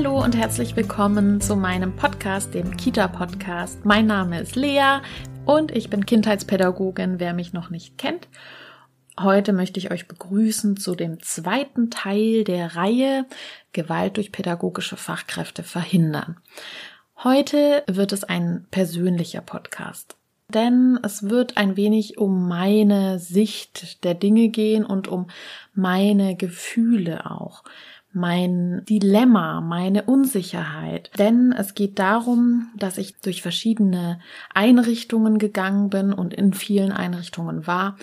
[0.00, 3.84] Hallo und herzlich willkommen zu meinem Podcast, dem Kita-Podcast.
[3.84, 5.00] Mein Name ist Lea
[5.44, 8.28] und ich bin Kindheitspädagogin, wer mich noch nicht kennt.
[9.18, 13.26] Heute möchte ich euch begrüßen zu dem zweiten Teil der Reihe
[13.72, 16.36] Gewalt durch pädagogische Fachkräfte verhindern.
[17.24, 20.16] Heute wird es ein persönlicher Podcast,
[20.54, 25.26] denn es wird ein wenig um meine Sicht der Dinge gehen und um
[25.74, 27.64] meine Gefühle auch
[28.12, 31.10] mein Dilemma, meine Unsicherheit.
[31.18, 34.20] Denn es geht darum, dass ich durch verschiedene
[34.54, 37.96] Einrichtungen gegangen bin und in vielen Einrichtungen war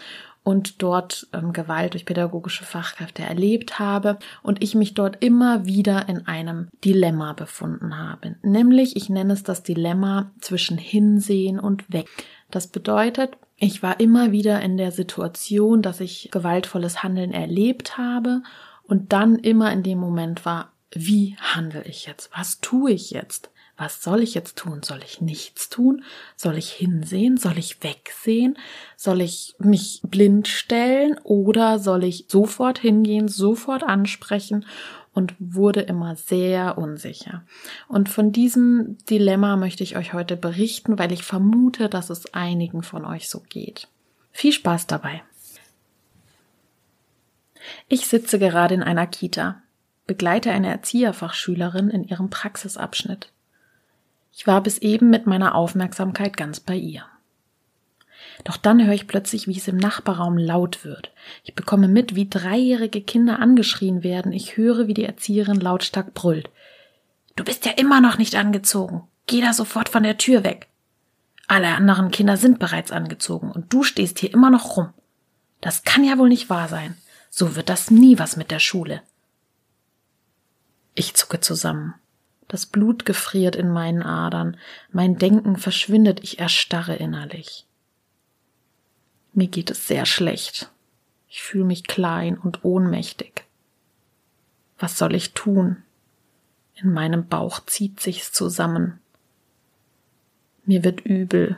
[0.45, 6.07] und dort ähm, Gewalt durch pädagogische Fachkräfte erlebt habe und ich mich dort immer wieder
[6.07, 8.35] in einem Dilemma befunden habe.
[8.43, 12.07] Nämlich, ich nenne es das Dilemma zwischen Hinsehen und Weg.
[12.51, 18.43] Das bedeutet, ich war immer wieder in der Situation, dass ich gewaltvolles Handeln erlebt habe
[18.87, 22.29] und dann immer in dem Moment war, wie handle ich jetzt?
[22.35, 23.49] Was tue ich jetzt?
[23.77, 24.81] Was soll ich jetzt tun?
[24.83, 26.03] Soll ich nichts tun?
[26.37, 27.35] Soll ich hinsehen?
[27.35, 28.57] Soll ich wegsehen?
[28.95, 31.19] Soll ich mich blind stellen?
[31.23, 34.65] Oder soll ich sofort hingehen, sofort ansprechen?
[35.13, 37.43] Und wurde immer sehr unsicher.
[37.87, 42.83] Und von diesem Dilemma möchte ich euch heute berichten, weil ich vermute, dass es einigen
[42.83, 43.87] von euch so geht.
[44.31, 45.21] Viel Spaß dabei!
[47.87, 49.61] Ich sitze gerade in einer Kita,
[50.07, 53.31] begleite eine Erzieherfachschülerin in ihrem Praxisabschnitt.
[54.33, 57.05] Ich war bis eben mit meiner Aufmerksamkeit ganz bei ihr.
[58.43, 61.11] Doch dann höre ich plötzlich, wie es im Nachbarraum laut wird.
[61.43, 64.33] Ich bekomme mit, wie dreijährige Kinder angeschrien werden.
[64.33, 66.49] Ich höre, wie die Erzieherin lautstark brüllt.
[67.35, 69.03] Du bist ja immer noch nicht angezogen.
[69.27, 70.67] Geh da sofort von der Tür weg.
[71.47, 74.89] Alle anderen Kinder sind bereits angezogen und du stehst hier immer noch rum.
[75.61, 76.97] Das kann ja wohl nicht wahr sein.
[77.37, 79.01] So wird das nie was mit der Schule.
[80.93, 81.95] Ich zucke zusammen.
[82.47, 84.55] Das Blut gefriert in meinen Adern,
[84.93, 87.65] mein Denken verschwindet, ich erstarre innerlich.
[89.33, 90.71] Mir geht es sehr schlecht.
[91.27, 93.43] Ich fühle mich klein und ohnmächtig.
[94.79, 95.83] Was soll ich tun?
[96.75, 99.01] In meinem Bauch zieht sich's zusammen.
[100.63, 101.57] Mir wird übel.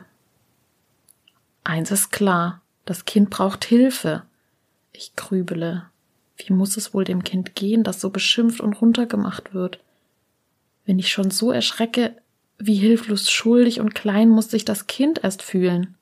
[1.64, 4.27] Eins ist klar, das Kind braucht Hilfe.
[4.98, 5.86] Ich grübele.
[6.38, 9.80] Wie muss es wohl dem Kind gehen, das so beschimpft und runtergemacht wird?
[10.86, 12.16] Wenn ich schon so erschrecke,
[12.58, 15.96] wie hilflos schuldig und klein muss sich das Kind erst fühlen.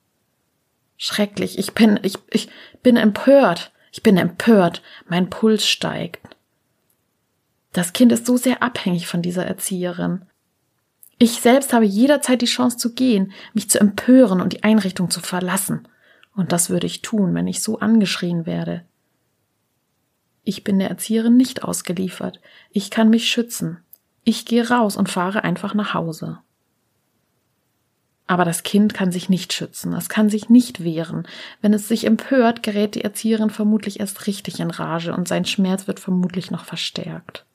[0.96, 2.48] Schrecklich, ich bin, ich, ich
[2.84, 3.74] bin empört.
[3.92, 4.82] Ich bin empört.
[5.10, 6.26] Mein Puls steigt.
[7.74, 10.22] Das Kind ist so sehr abhängig von dieser Erzieherin.
[11.20, 15.20] Ich selbst habe jederzeit die Chance zu gehen, mich zu empören und die Einrichtung zu
[15.20, 15.86] verlassen.
[16.36, 18.84] Und das würde ich tun, wenn ich so angeschrien werde.
[20.44, 22.40] Ich bin der Erzieherin nicht ausgeliefert.
[22.70, 23.80] Ich kann mich schützen.
[24.24, 26.40] Ich gehe raus und fahre einfach nach Hause.
[28.28, 31.28] Aber das Kind kann sich nicht schützen, es kann sich nicht wehren.
[31.62, 35.88] Wenn es sich empört, gerät die Erzieherin vermutlich erst richtig in Rage und sein Schmerz
[35.88, 37.46] wird vermutlich noch verstärkt.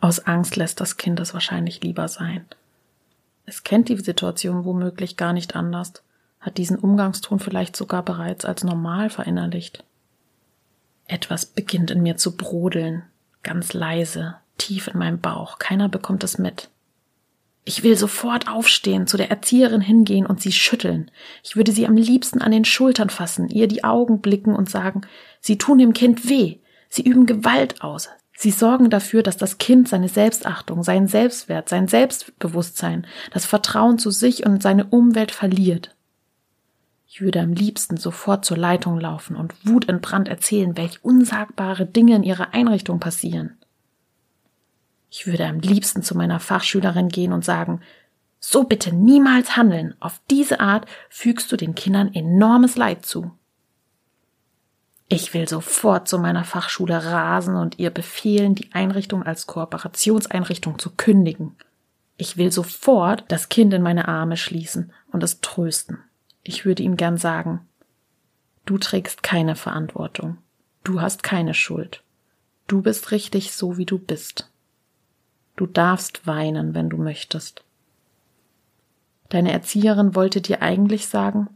[0.00, 2.44] Aus Angst lässt das Kind es wahrscheinlich lieber sein.
[3.44, 5.94] Es kennt die Situation womöglich gar nicht anders
[6.40, 9.84] hat diesen Umgangston vielleicht sogar bereits als normal verinnerlicht.
[11.06, 13.02] Etwas beginnt in mir zu brodeln,
[13.42, 16.70] ganz leise, tief in meinem Bauch, keiner bekommt es mit.
[17.64, 21.10] Ich will sofort aufstehen, zu der Erzieherin hingehen und sie schütteln.
[21.42, 25.02] Ich würde sie am liebsten an den Schultern fassen, ihr die Augen blicken und sagen,
[25.40, 26.56] Sie tun dem Kind weh,
[26.88, 28.08] Sie üben Gewalt aus,
[28.40, 34.10] Sie sorgen dafür, dass das Kind seine Selbstachtung, seinen Selbstwert, sein Selbstbewusstsein, das Vertrauen zu
[34.10, 35.94] sich und seine Umwelt verliert.
[37.10, 42.22] Ich würde am liebsten sofort zur Leitung laufen und wutentbrannt erzählen, welch unsagbare Dinge in
[42.22, 43.56] ihrer Einrichtung passieren.
[45.10, 47.80] Ich würde am liebsten zu meiner Fachschülerin gehen und sagen,
[48.40, 53.32] so bitte niemals handeln, auf diese Art fügst du den Kindern enormes Leid zu.
[55.08, 60.90] Ich will sofort zu meiner Fachschule rasen und ihr befehlen, die Einrichtung als Kooperationseinrichtung zu
[60.90, 61.56] kündigen.
[62.18, 66.04] Ich will sofort das Kind in meine Arme schließen und es trösten.
[66.48, 67.60] Ich würde ihm gern sagen,
[68.64, 70.38] du trägst keine Verantwortung,
[70.82, 72.02] du hast keine Schuld,
[72.68, 74.50] du bist richtig so, wie du bist.
[75.56, 77.64] Du darfst weinen, wenn du möchtest.
[79.28, 81.50] Deine Erzieherin wollte dir eigentlich sagen,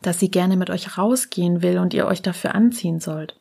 [0.00, 3.36] dass sie gerne mit euch rausgehen will und ihr euch dafür anziehen sollt.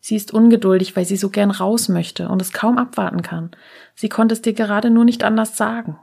[0.00, 3.52] Sie ist ungeduldig, weil sie so gern raus möchte und es kaum abwarten kann.
[3.94, 5.98] Sie konnte es dir gerade nur nicht anders sagen.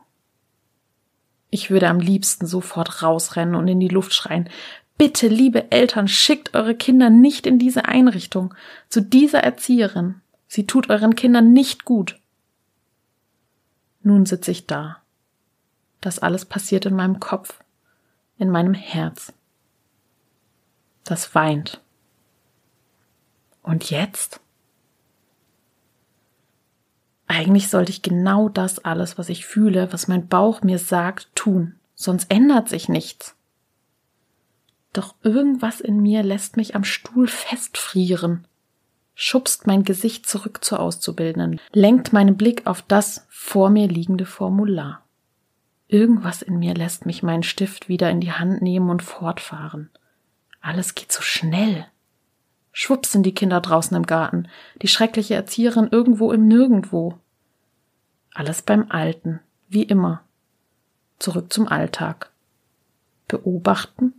[1.50, 4.50] Ich würde am liebsten sofort rausrennen und in die Luft schreien.
[4.98, 8.54] Bitte, liebe Eltern, schickt eure Kinder nicht in diese Einrichtung,
[8.90, 10.22] zu dieser Erzieherin.
[10.48, 12.20] Sie tut euren Kindern nicht gut.
[14.02, 15.02] Nun sitze ich da.
[16.02, 17.60] Das alles passiert in meinem Kopf,
[18.38, 19.34] in meinem Herz.
[21.04, 21.82] Das weint.
[23.62, 24.40] Und jetzt?
[27.28, 31.76] Eigentlich sollte ich genau das alles, was ich fühle, was mein Bauch mir sagt, tun,
[31.94, 33.36] sonst ändert sich nichts.
[34.94, 38.48] Doch irgendwas in mir lässt mich am Stuhl festfrieren,
[39.14, 45.04] schubst mein Gesicht zurück zur Auszubildenden, lenkt meinen Blick auf das vor mir liegende Formular.
[45.90, 49.90] Irgendwas in mir lässt mich meinen Stift wieder in die Hand nehmen und fortfahren.
[50.62, 51.86] Alles geht so schnell.
[52.80, 54.48] Schwupps sind die Kinder draußen im Garten,
[54.84, 57.18] die schreckliche Erzieherin irgendwo im Nirgendwo.
[58.36, 60.22] Alles beim Alten, wie immer.
[61.18, 62.32] Zurück zum Alltag.
[63.28, 64.14] Beobachten,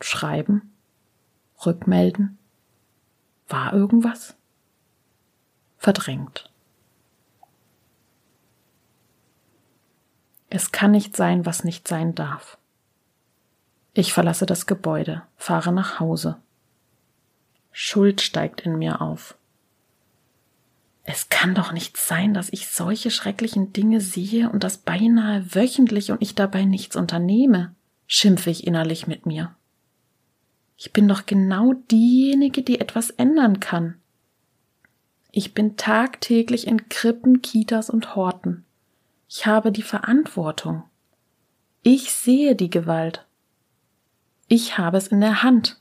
[0.00, 0.72] schreiben,
[1.66, 2.38] rückmelden.
[3.48, 4.36] War irgendwas?
[5.76, 6.48] Verdrängt.
[10.48, 12.56] Es kann nicht sein, was nicht sein darf.
[13.94, 16.40] Ich verlasse das Gebäude, fahre nach Hause.
[17.78, 19.36] Schuld steigt in mir auf.
[21.04, 26.10] Es kann doch nicht sein, dass ich solche schrecklichen Dinge sehe und das beinahe wöchentlich
[26.10, 27.74] und ich dabei nichts unternehme,
[28.06, 29.54] schimpfe ich innerlich mit mir.
[30.78, 33.96] Ich bin doch genau diejenige, die etwas ändern kann.
[35.30, 38.64] Ich bin tagtäglich in Krippen, Kitas und Horten.
[39.28, 40.84] Ich habe die Verantwortung.
[41.82, 43.26] Ich sehe die Gewalt.
[44.48, 45.78] Ich habe es in der Hand.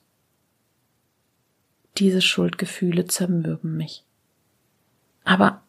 [1.97, 4.03] Diese Schuldgefühle zermürben mich.
[5.23, 5.61] Aber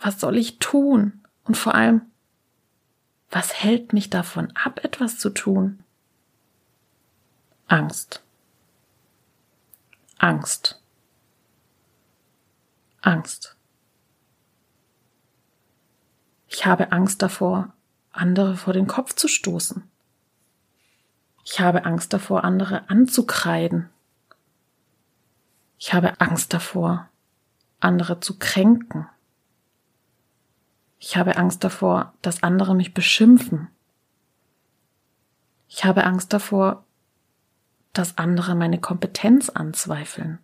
[0.00, 1.20] was soll ich tun?
[1.44, 2.02] Und vor allem,
[3.30, 5.82] was hält mich davon ab, etwas zu tun?
[7.66, 8.22] Angst.
[10.18, 10.80] Angst.
[13.00, 13.56] Angst.
[16.46, 17.72] Ich habe Angst davor,
[18.12, 19.82] andere vor den Kopf zu stoßen.
[21.44, 23.88] Ich habe Angst davor, andere anzukreiden.
[25.84, 27.08] Ich habe Angst davor,
[27.80, 29.08] andere zu kränken.
[31.00, 33.66] Ich habe Angst davor, dass andere mich beschimpfen.
[35.68, 36.84] Ich habe Angst davor,
[37.92, 40.38] dass andere meine Kompetenz anzweifeln.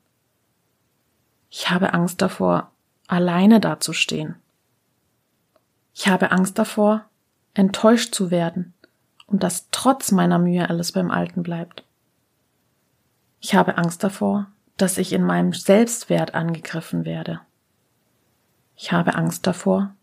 [1.51, 2.73] Ich habe Angst davor,
[3.07, 4.35] alleine dazustehen.
[5.95, 7.05] Ich habe Angst davor,
[7.55, 8.75] enttäuscht zu werden
[9.29, 11.85] und dass trotz meiner Mühe alles beim Alten bleibt.
[13.39, 17.41] Ich habe Angst davor, dass ich in meinem Selbstwert angegriffen werde.
[18.77, 19.95] Ich habe Angst davor,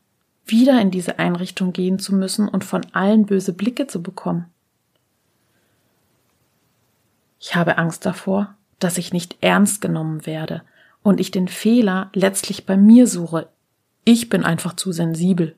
[0.46, 4.46] wieder in diese Einrichtung gehen zu müssen und von allen böse Blicke zu bekommen.
[7.40, 10.62] Ich habe Angst davor, dass ich nicht ernst genommen werde
[11.04, 13.48] und ich den Fehler letztlich bei mir suche.
[14.04, 15.56] Ich bin einfach zu sensibel.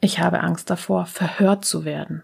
[0.00, 2.22] Ich habe Angst davor, verhört zu werden.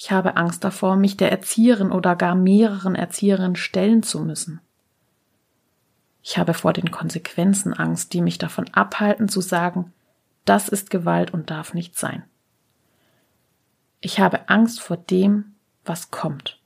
[0.00, 4.60] Ich habe Angst davor, mich der Erzieherin oder gar mehreren Erzieherinnen stellen zu müssen.
[6.22, 9.92] Ich habe vor den Konsequenzen Angst, die mich davon abhalten zu sagen,
[10.44, 12.22] das ist Gewalt und darf nicht sein.
[14.00, 16.60] Ich habe Angst vor dem, was kommt.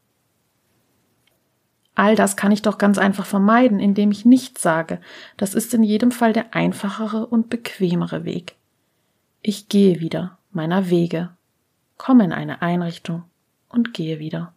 [1.94, 5.00] All das kann ich doch ganz einfach vermeiden, indem ich nichts sage.
[5.38, 8.56] Das ist in jedem Fall der einfachere und bequemere Weg.
[9.40, 11.30] Ich gehe wieder meiner Wege
[12.02, 13.23] komme in eine Einrichtung
[13.68, 14.52] und gehe wieder.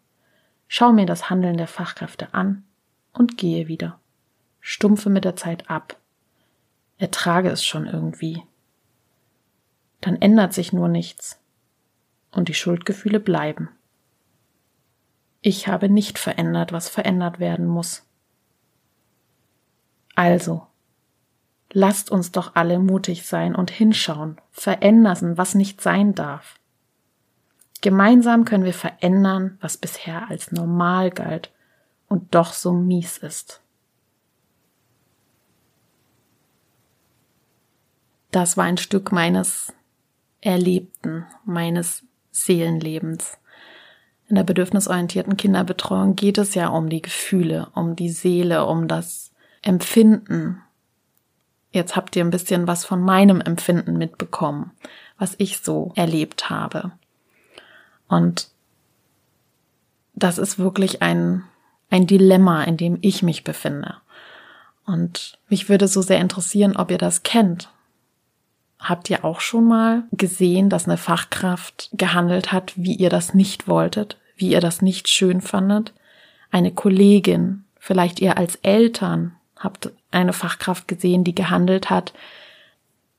[0.67, 2.63] Schau mir das Handeln der Fachkräfte an
[3.13, 3.99] und gehe wieder.
[4.61, 5.95] Stumpfe mit der Zeit ab.
[6.97, 8.41] Ertrage es schon irgendwie.
[10.01, 11.39] Dann ändert sich nur nichts.
[12.31, 13.69] Und die Schuldgefühle bleiben.
[15.41, 18.07] Ich habe nicht verändert, was verändert werden muss.
[20.15, 20.65] Also,
[21.71, 26.59] lasst uns doch alle mutig sein und hinschauen, verändern, was nicht sein darf.
[27.81, 31.51] Gemeinsam können wir verändern, was bisher als normal galt
[32.07, 33.61] und doch so mies ist.
[38.31, 39.73] Das war ein Stück meines
[40.41, 43.37] Erlebten, meines Seelenlebens.
[44.27, 49.31] In der bedürfnisorientierten Kinderbetreuung geht es ja um die Gefühle, um die Seele, um das
[49.61, 50.61] Empfinden.
[51.71, 54.71] Jetzt habt ihr ein bisschen was von meinem Empfinden mitbekommen,
[55.17, 56.91] was ich so erlebt habe.
[58.07, 58.49] Und
[60.13, 61.43] das ist wirklich ein,
[61.89, 63.95] ein Dilemma, in dem ich mich befinde.
[64.85, 67.69] Und mich würde so sehr interessieren, ob ihr das kennt.
[68.79, 73.67] Habt ihr auch schon mal gesehen, dass eine Fachkraft gehandelt hat, wie ihr das nicht
[73.67, 75.93] wolltet, wie ihr das nicht schön fandet?
[76.51, 82.13] Eine Kollegin, vielleicht ihr als Eltern habt eine Fachkraft gesehen, die gehandelt hat,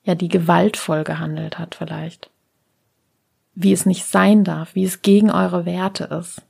[0.05, 2.31] ja, die gewaltvoll gehandelt hat vielleicht.
[3.57, 6.43] Wie es nicht sein darf, wie es gegen eure Werte ist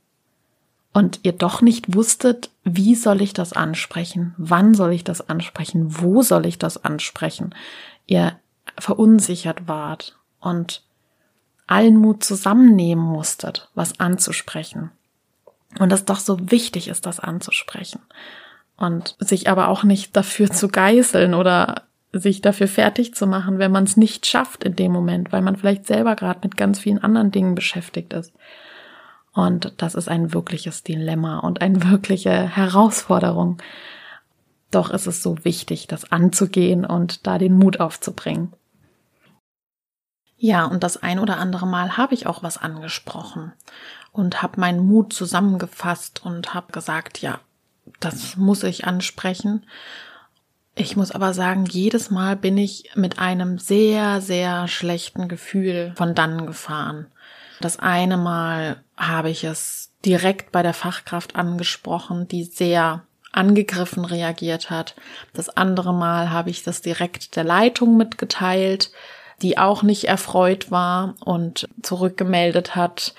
[0.93, 6.01] und ihr doch nicht wusstet, wie soll ich das ansprechen, wann soll ich das ansprechen,
[6.01, 7.55] wo soll ich das ansprechen,
[8.05, 8.39] ihr
[8.77, 10.83] verunsichert wart und
[11.67, 14.91] allen Mut zusammennehmen musstet, was anzusprechen.
[15.79, 18.01] Und es doch so wichtig ist, das anzusprechen.
[18.77, 23.71] Und sich aber auch nicht dafür zu geißeln oder sich dafür fertig zu machen, wenn
[23.71, 27.03] man es nicht schafft in dem Moment, weil man vielleicht selber gerade mit ganz vielen
[27.03, 28.33] anderen Dingen beschäftigt ist.
[29.33, 33.61] Und das ist ein wirkliches Dilemma und eine wirkliche Herausforderung.
[34.71, 38.53] Doch ist es so wichtig, das anzugehen und da den Mut aufzubringen.
[40.37, 43.53] Ja, und das ein oder andere Mal habe ich auch was angesprochen
[44.11, 47.39] und habe meinen Mut zusammengefasst und habe gesagt, ja,
[47.99, 49.65] das muss ich ansprechen.
[50.79, 56.13] Ich muss aber sagen, jedes Mal bin ich mit einem sehr, sehr schlechten Gefühl von
[56.13, 57.07] dann gefahren.
[57.59, 64.69] Das eine Mal habe ich es direkt bei der Fachkraft angesprochen, die sehr angegriffen reagiert
[64.69, 64.95] hat.
[65.33, 68.91] Das andere Mal habe ich das direkt der Leitung mitgeteilt,
[69.41, 73.15] die auch nicht erfreut war und zurückgemeldet hat,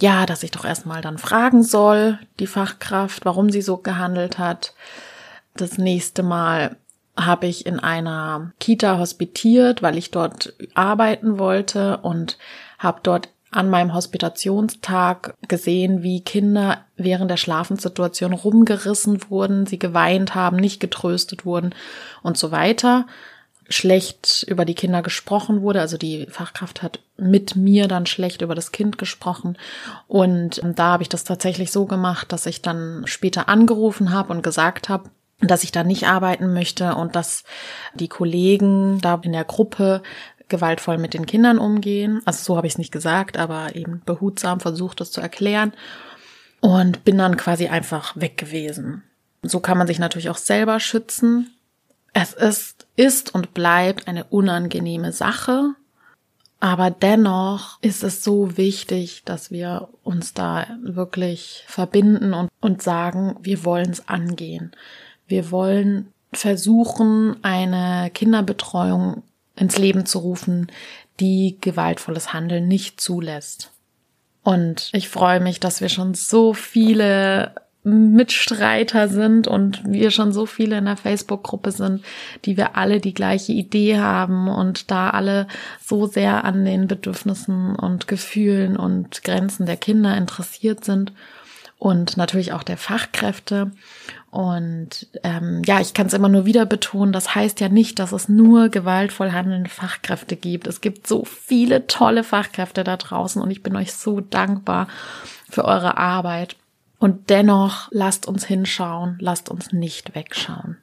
[0.00, 4.72] ja, dass ich doch erstmal dann fragen soll, die Fachkraft, warum sie so gehandelt hat.
[5.56, 6.76] Das nächste Mal
[7.16, 12.36] habe ich in einer Kita hospitiert, weil ich dort arbeiten wollte und
[12.78, 20.34] habe dort an meinem Hospitationstag gesehen, wie Kinder während der Schlafenssituation rumgerissen wurden, sie geweint
[20.34, 21.74] haben, nicht getröstet wurden
[22.22, 23.06] und so weiter.
[23.68, 28.54] Schlecht über die Kinder gesprochen wurde, also die Fachkraft hat mit mir dann schlecht über
[28.54, 29.56] das Kind gesprochen.
[30.06, 34.42] Und da habe ich das tatsächlich so gemacht, dass ich dann später angerufen habe und
[34.42, 35.10] gesagt habe,
[35.40, 37.44] dass ich da nicht arbeiten möchte und dass
[37.94, 40.02] die Kollegen da in der Gruppe
[40.48, 42.22] gewaltvoll mit den Kindern umgehen.
[42.24, 45.72] Also so habe ich es nicht gesagt, aber eben behutsam versucht, das zu erklären.
[46.60, 49.02] Und bin dann quasi einfach weg gewesen.
[49.42, 51.54] So kann man sich natürlich auch selber schützen.
[52.12, 55.74] Es ist, ist und bleibt eine unangenehme Sache.
[56.58, 63.36] Aber dennoch ist es so wichtig, dass wir uns da wirklich verbinden und, und sagen,
[63.42, 64.72] wir wollen es angehen.
[65.26, 69.22] Wir wollen versuchen, eine Kinderbetreuung
[69.56, 70.70] ins Leben zu rufen,
[71.20, 73.72] die gewaltvolles Handeln nicht zulässt.
[74.42, 77.52] Und ich freue mich, dass wir schon so viele
[77.82, 82.04] Mitstreiter sind und wir schon so viele in der Facebook-Gruppe sind,
[82.44, 85.46] die wir alle die gleiche Idee haben und da alle
[85.80, 91.12] so sehr an den Bedürfnissen und Gefühlen und Grenzen der Kinder interessiert sind
[91.78, 93.70] und natürlich auch der Fachkräfte.
[94.30, 98.12] Und ähm, ja, ich kann es immer nur wieder betonen, das heißt ja nicht, dass
[98.12, 100.66] es nur gewaltvoll handelnde Fachkräfte gibt.
[100.66, 104.88] Es gibt so viele tolle Fachkräfte da draußen und ich bin euch so dankbar
[105.48, 106.56] für eure Arbeit.
[106.98, 110.78] Und dennoch lasst uns hinschauen, lasst uns nicht wegschauen.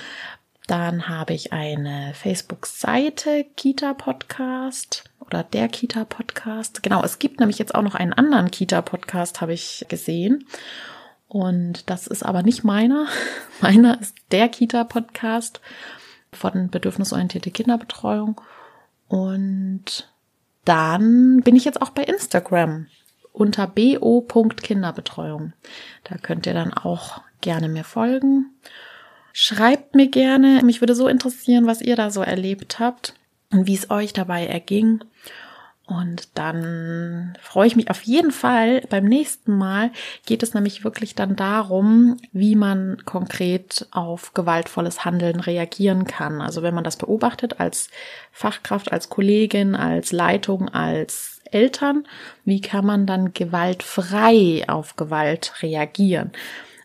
[0.68, 6.82] Dann habe ich eine Facebook-Seite Kita Podcast oder der Kita Podcast.
[6.82, 10.48] Genau, es gibt nämlich jetzt auch noch einen anderen Kita Podcast, habe ich gesehen.
[11.29, 13.07] Und das ist aber nicht meiner.
[13.62, 15.62] Meiner ist der Kita Podcast
[16.33, 18.41] von Bedürfnisorientierte Kinderbetreuung.
[19.07, 20.12] Und
[20.65, 22.88] dann bin ich jetzt auch bei Instagram
[23.31, 25.53] unter bo.kinderbetreuung.
[26.03, 28.51] Da könnt ihr dann auch gerne mir folgen.
[29.31, 30.62] Schreibt mir gerne.
[30.63, 33.13] Mich würde so interessieren, was ihr da so erlebt habt
[33.51, 35.03] und wie es euch dabei erging.
[35.89, 38.81] Und dann freue ich mich auf jeden Fall.
[38.89, 39.91] Beim nächsten Mal
[40.27, 46.41] geht es nämlich wirklich dann darum, wie man konkret auf gewaltvolles Handeln reagieren kann.
[46.41, 47.89] Also wenn man das beobachtet als
[48.31, 52.05] Fachkraft, als Kollegin, als Leitung, als Eltern,
[52.46, 56.31] wie kann man dann gewaltfrei auf Gewalt reagieren?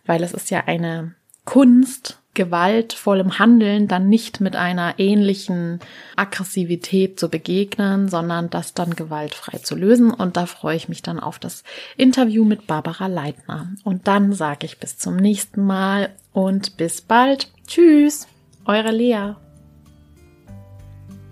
[0.06, 5.80] Weil es ist ja eine Kunst, gewaltvollem Handeln dann nicht mit einer ähnlichen
[6.16, 10.12] Aggressivität zu begegnen, sondern das dann gewaltfrei zu lösen.
[10.12, 11.64] Und da freue ich mich dann auf das
[11.96, 13.68] Interview mit Barbara Leitner.
[13.84, 17.50] Und dann sage ich bis zum nächsten Mal und bis bald.
[17.66, 18.26] Tschüss,
[18.66, 19.34] eure Lea.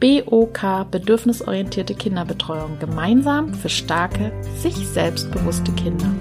[0.00, 6.12] BOK Bedürfnisorientierte Kinderbetreuung gemeinsam für starke, sich selbstbewusste Kinder.